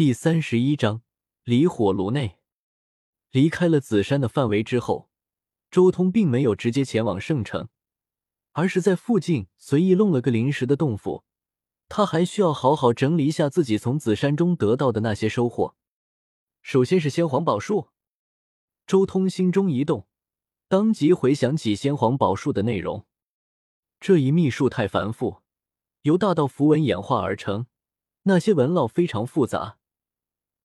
[0.00, 1.02] 第三十一章
[1.44, 2.38] 离火炉内。
[3.32, 5.10] 离开了紫山的范围之后，
[5.70, 7.68] 周通并没有直接前往圣城，
[8.52, 11.24] 而是在附近随意弄了个临时的洞府。
[11.90, 15.76] 他还需要好好整理一下自己从紫山中得到的那些收获。
[16.62, 17.88] 首先是先皇宝树，
[18.86, 20.06] 周通心中一动，
[20.66, 23.04] 当即回想起先皇宝树的内容。
[24.00, 25.42] 这一秘术太繁复，
[26.04, 27.66] 由大道符文演化而成，
[28.22, 29.76] 那些纹络非常复杂，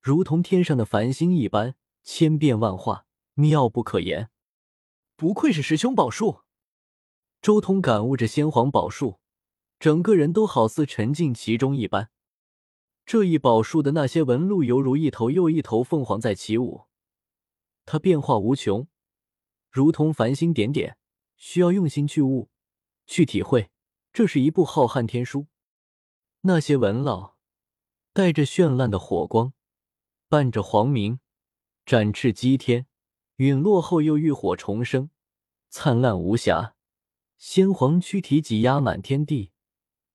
[0.06, 4.30] 如同天上的繁星一般，千变万化，妙不可言。
[5.16, 6.42] 不愧是师兄宝树，
[7.42, 9.20] 周通感悟着先皇宝树。
[9.80, 12.12] 整个人都好似沉浸其中一般。
[13.04, 16.84] 这一宝树的那些纹路，犹如一头又一头凤凰在起舞，
[17.84, 18.88] 它变化无穷，
[19.72, 21.00] 如同繁星点点，
[21.36, 22.52] 需要用心去悟、
[23.08, 23.72] 去体会。
[24.14, 25.48] 这是一部浩瀚天书。
[26.42, 27.34] 那些纹老
[28.14, 29.54] 带着绚烂的火光，
[30.36, 31.22] 伴着黄明，
[31.86, 32.88] 展翅击天，
[33.38, 35.10] 陨落后又浴火重生，
[35.70, 36.76] 灿烂无瑕。
[37.38, 39.54] 先皇躯体挤压满天地。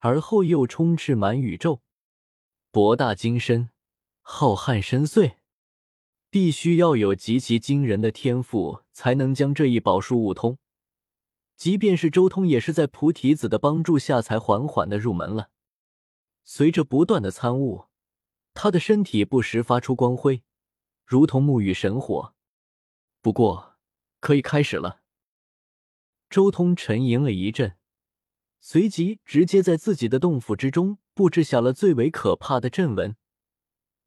[0.00, 1.80] 而后又充斥满宇宙，
[2.70, 3.70] 博大精深，
[4.20, 5.36] 浩瀚深邃，
[6.28, 10.58] 必须要有极其惊人的天赋，才能将这一宝书悟通。
[11.56, 15.48] 即便是周通，也是在菩提子的帮助下，才缓缓的入门了。
[16.44, 17.86] 随着不断的参悟，
[18.54, 20.42] 他的身体不时发出光辉，
[21.04, 22.34] 如同沐浴神火。
[23.20, 23.76] 不过，
[24.20, 25.02] 可以开始了。
[26.28, 27.76] 周通沉吟了一阵。
[28.60, 33.16] 随即，直接在自己的洞府之中布置下了最为可怕的阵纹。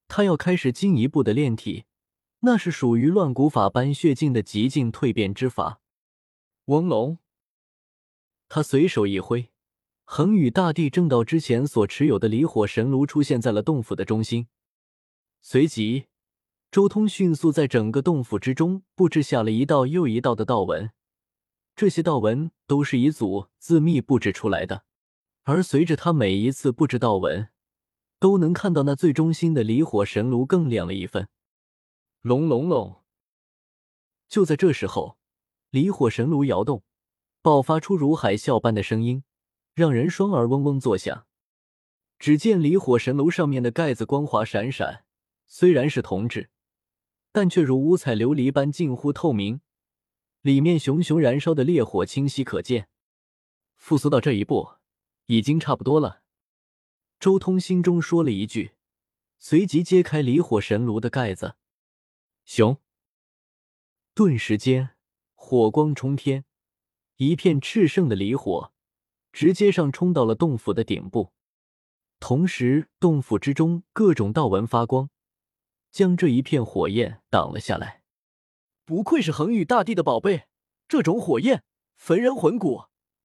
[0.08, 1.86] 他要开始进一步的炼体，
[2.42, 5.82] 那是属于乱古法般血境的极境蜕变之法。
[6.66, 7.18] 翁龙，
[8.48, 9.52] 他随手一挥，
[10.06, 14.48] 恒宇大帝正道之前所持有的离火神炉出现在了洞府的中心。
[15.42, 16.06] 随即，
[16.70, 20.92] 周通迅速在整个洞府之中布置下了一道又一道的道纹。
[21.76, 24.84] 这些道纹都是一组自密布置出来的，
[25.44, 27.50] 而随着他每一次布置道纹，
[28.20, 31.28] 都能看到那最中心的离火神炉更亮了一分。
[32.22, 33.02] 隆隆隆！
[34.30, 35.18] 就在这时候，
[35.72, 36.84] 离火神炉摇动，
[37.42, 39.24] 爆发出如海啸般的声音，
[39.74, 41.26] 让人双耳嗡嗡作响。
[42.20, 45.06] 只见离火神炉上面的盖子光滑闪闪，
[45.46, 46.50] 虽然是铜制，
[47.32, 49.62] 但却如五彩琉璃般近乎透明。
[50.42, 52.90] 里面熊熊燃烧的烈火清晰可见，
[53.76, 54.74] 复苏到这一步
[55.28, 56.22] 已经差不多了。
[57.18, 58.74] 周通心中说了一句，
[59.40, 61.56] 随即揭开离火神炉的盖子。
[62.44, 62.78] 熊，
[64.14, 64.98] 顿时间
[65.34, 66.44] 火光冲天，
[67.16, 68.73] 一片炽盛的离火
[69.34, 71.34] 直接上冲到了洞府的顶部，
[72.20, 75.10] 同时洞府之中各种道纹发光，
[75.92, 78.04] 将这一片火焰挡了下来。
[78.86, 80.46] 不愧是恒宇大帝的宝贝，
[80.88, 81.64] 这种火焰
[81.96, 82.84] 焚人魂骨，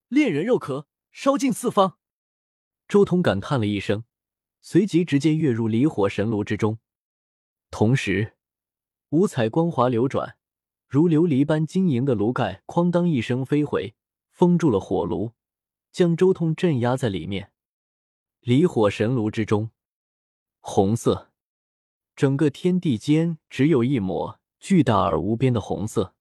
[0.09, 1.99] 炼人肉壳，烧尽四方。
[2.89, 4.05] 周通感叹了一声，
[4.63, 6.79] 随即直接跃入离火神炉之中。
[7.71, 8.35] 同时，
[9.11, 10.39] 五彩光华流转，
[10.89, 13.95] 如琉璃般晶莹的炉盖哐当一声飞回，
[14.31, 15.33] 封住了火炉，
[15.93, 17.53] 将周通镇压在里面。
[18.41, 19.71] 离火神炉之中，
[20.61, 21.31] 红色，
[22.17, 24.39] 整个天地间只有一抹。
[24.61, 26.17] 巨大而无边的红色，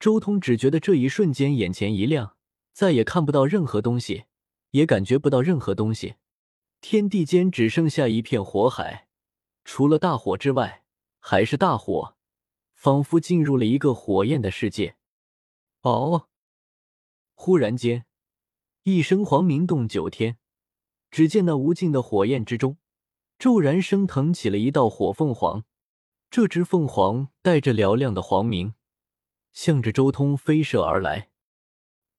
[0.00, 2.36] 周通只觉得这一瞬间眼前一亮，
[2.72, 4.24] 再也看不到任何东西，
[4.70, 6.16] 也感觉不到任何东西。
[6.80, 9.06] 天地间只剩下一片火海，
[9.64, 10.84] 除了大火之外，
[11.20, 12.16] 还是大火，
[12.74, 14.96] 仿佛进入了一个火焰的世界。
[15.82, 16.26] 哦！
[17.34, 18.04] 忽然间，
[18.86, 20.36] 一声黄鸣动九天，
[21.10, 22.76] 只见那无尽的火焰之中，
[23.38, 25.64] 骤然升腾起了一道火凤凰。
[26.30, 28.74] 这只凤凰带着嘹亮的黄鸣，
[29.54, 31.30] 向着周通飞射而来。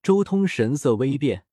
[0.02, 1.46] 周通神色微变，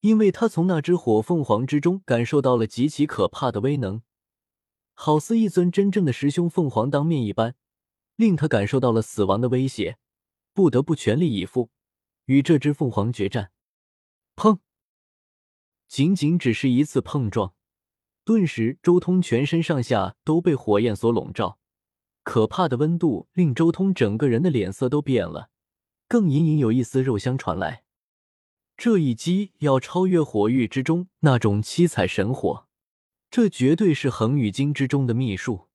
[0.00, 4.02] 因为他从那只火凤凰之中感受到了极其可怕的威能，
[4.94, 7.54] 好似一尊真正的十凶凤凰当面一般，
[8.16, 9.98] 令他感受到了死亡的威胁，
[10.52, 11.70] 不得不全力以赴
[12.24, 13.52] 与这只凤凰决战。
[14.36, 14.58] 砰！
[15.88, 17.54] 仅仅只是一次碰撞，
[18.24, 21.58] 顿时周通全身上下都被火焰所笼罩。
[22.22, 25.50] 可怕的温度令周通整个人的脸色都变了，
[26.08, 27.84] 更隐隐有一丝肉香传来。
[28.76, 32.66] 这一击要超越火域之中那种七彩神火，
[33.30, 35.68] 这绝对是恒宇经之中的秘术。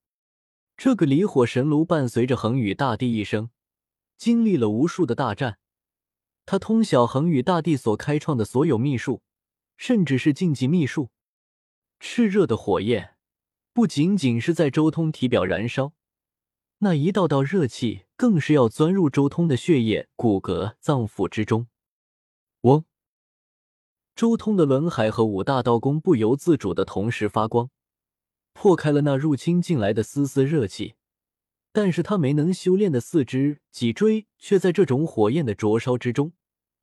[0.76, 3.52] 这个离火神炉伴随着恒宇大帝一生，
[4.18, 5.60] 经历了无数的大战，
[6.52, 9.22] 他通晓恒宇大帝所开创的所有秘术，
[9.78, 11.12] 甚至是禁忌秘术。
[12.00, 13.14] 炽热的火焰。
[13.72, 15.94] 不仅仅是在周通体表燃烧，
[16.80, 21.68] 那一道道热气更是要钻入周通的血液、骨骼、脏腑之中。
[22.62, 22.84] 嗡！
[24.16, 27.70] 周通的轮海和五大道功不由自主的同时发光，
[28.54, 30.96] 破开了那入侵进来的丝丝热气。
[31.72, 36.34] 但是他没能修炼的四肢、脊椎，却在这种火焰的灼烧之中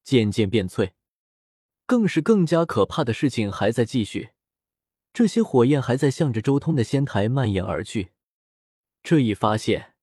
[0.07, 0.95] 渐渐变脆。
[1.85, 4.31] 更是更加可怕的事情还在继续，
[5.13, 8.13] 这些火焰还在向着周通的仙台蔓延而去。
[9.03, 9.95] 这一发现，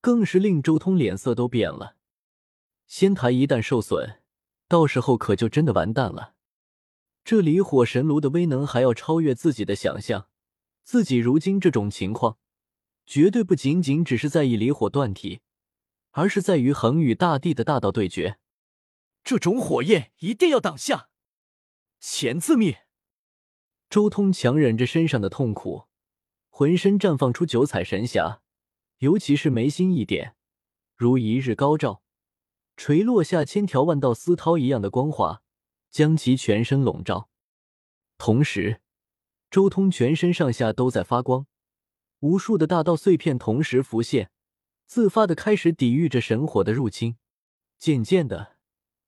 [0.00, 1.96] 更是令周通脸色都变了。
[2.86, 4.20] 仙台一旦受损，
[4.68, 6.34] 到时候可就真的完蛋了。
[7.24, 10.28] 这离火神炉的威能还要超越自己的想象，
[10.84, 12.38] 自己如今这种情况。
[13.06, 15.40] 绝对不仅仅只是在意离火断体，
[16.10, 18.38] 而是在于恒宇大帝的大道对决。
[19.28, 21.10] 这种火焰一定要挡下！
[22.00, 22.86] 钱字灭，
[23.90, 25.84] 周通强忍着身上的痛苦，
[26.48, 28.40] 浑身绽放出九彩神霞，
[29.00, 30.34] 尤其是眉心一点，
[30.96, 32.02] 如一日高照，
[32.74, 35.42] 垂落下千条万道丝绦一样的光华，
[35.90, 37.28] 将其全身笼罩。
[38.16, 38.80] 同时，
[39.50, 41.46] 周通全身上下都在发光。
[42.20, 44.30] 无数的大道碎片同时浮现，
[44.86, 47.18] 自发的开始抵御着神火的入侵。
[47.78, 48.56] 渐渐的，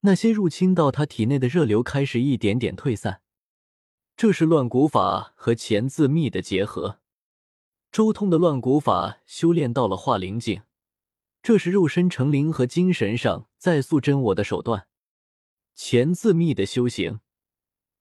[0.00, 3.20] 那些入侵到他体内的热流开始一点点退散。
[4.16, 7.00] 这是乱骨法和钳字秘的结合。
[7.90, 10.62] 周通的乱骨法修炼到了化灵境，
[11.42, 14.86] 这是肉身成灵和精神上再塑真我的手段。
[15.74, 17.20] 钳字秘的修行，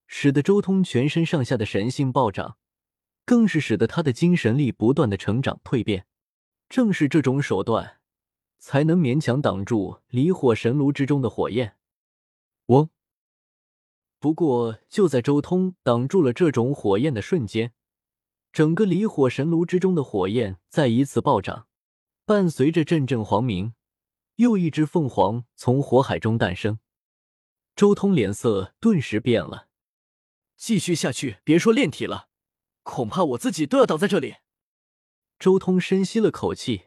[0.05, 2.57] 使得周通全身上下的神性暴涨。
[3.25, 6.07] 更是使得他的精神力不断的成长蜕变，
[6.67, 7.99] 正是这种手段，
[8.57, 11.75] 才能勉强挡住离火神炉之中的火焰。
[12.69, 12.89] 我！
[14.19, 17.73] 不过就在周通挡住了这种火焰的瞬间，
[18.51, 21.67] 整个离火神炉之中的火焰再一次暴涨，
[22.25, 23.73] 伴随着阵阵黄鸣，
[24.35, 26.77] 又一只凤凰从火海中诞生。
[27.75, 29.69] 周通脸色顿时变了，
[30.55, 32.29] 继续下去，别说炼体了。
[32.83, 34.35] 恐怕我自己都要倒在这里。
[35.39, 36.83] 周通深吸了口气，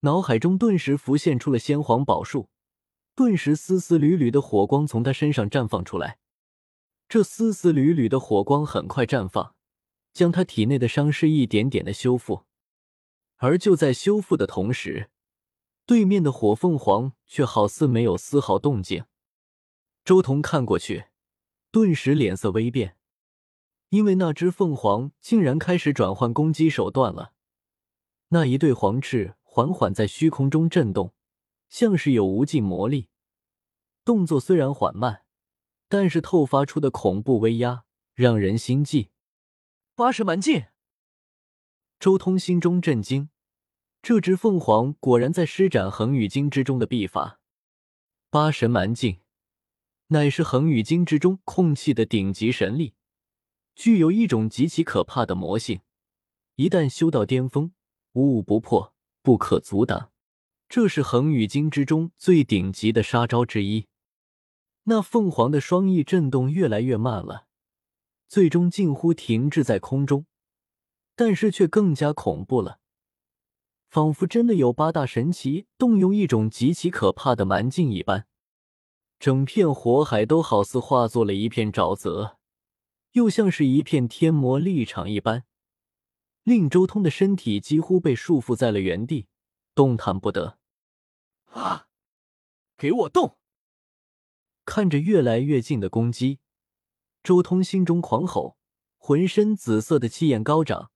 [0.00, 2.50] 脑海中顿时浮现出了先皇宝术，
[3.18, 6.18] 顿时丝丝缕缕的火光从他身上绽放出来。
[7.08, 9.56] 这丝丝缕缕的火光很快绽放，
[10.12, 12.44] 将他体内的伤势一点点的修复。
[13.38, 15.10] 而就在修复的同时，
[15.84, 19.04] 对面的火凤凰却好似没有丝毫动静。
[20.04, 21.06] 周彤看过去，
[21.72, 22.98] 顿时脸色微变。
[23.88, 27.32] 因为那只凤凰竟然开始转换攻击手段了，
[28.28, 31.12] 那一对黄翅缓缓在虚空中震动，
[31.68, 33.08] 像是有无尽魔力。
[34.04, 35.24] 动作虽然缓慢，
[35.88, 37.84] 但是透发出的恐怖威压
[38.14, 39.10] 让人心悸。
[39.94, 40.66] 八神蛮劲！
[41.98, 43.30] 周通心中震惊，
[44.00, 47.40] 这只凤凰果然在施展恒宇经之中的秘法。
[48.30, 49.20] 八神蛮劲，
[50.08, 52.94] 乃是恒宇经之中空气的顶级神力。
[53.74, 55.80] 具有一种极其可怕的魔性，
[56.56, 57.72] 一旦修到巅峰，
[58.12, 60.10] 无物不破，不可阻挡。
[60.68, 63.86] 这是恒宇经之中最顶级的杀招之一。
[64.84, 67.46] 那凤凰的双翼震动越来越慢了，
[68.28, 70.26] 最终近乎停滞在空中，
[71.16, 72.80] 但是却更加恐怖了，
[73.88, 78.26] 仿佛真的有八大神奇动用一种极其可怕的蛮劲一般，
[79.18, 82.36] 整片火海都好似化作了一片沼泽。
[83.12, 85.44] 又像是一片天魔力场一般，
[86.44, 89.26] 令周通的身体几乎被束缚在了原地，
[89.74, 90.57] 动弹不得。
[92.78, 93.36] 给我动！
[94.64, 96.38] 看着越来越近的攻击，
[97.24, 98.56] 周通心中狂吼，
[98.96, 100.92] 浑身紫色的气焰高涨，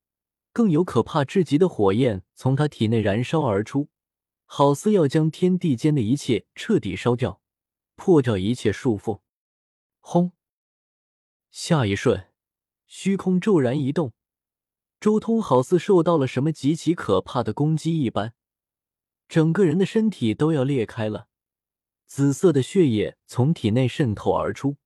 [0.53, 3.89] 更有可怕至极的火焰从他体内燃烧而出，
[4.45, 7.43] 好似要将天地间的一切彻底烧掉，
[7.97, 9.23] 破掉一切束缚。
[9.99, 10.31] 轰！
[11.51, 12.29] 下一瞬，
[12.87, 14.13] 虚空骤然一动，
[15.01, 18.35] 周通好似受到了什么极其可怕的攻击一般，
[19.29, 21.27] 整个人的身体都要裂开了，
[22.15, 24.77] 紫色的血液从体内渗透而出，